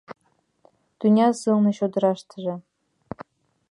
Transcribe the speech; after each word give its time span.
Тӱнян 0.99 1.33
сылне 1.41 1.71
чодыраштыже 1.77 2.55